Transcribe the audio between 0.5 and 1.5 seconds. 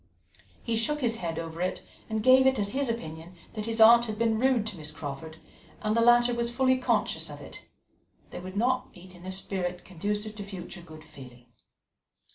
He shook his head